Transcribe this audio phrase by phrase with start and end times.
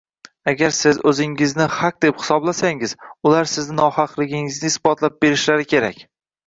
[0.51, 2.97] Agar siz oʻzingizni haq deb hisoblasangiz,
[3.33, 6.07] ular sizni nohaqligingizni isbotlab berishlari kerak.